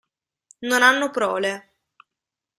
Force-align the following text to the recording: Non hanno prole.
Non 0.69 0.81
hanno 0.81 1.11
prole. 1.11 1.53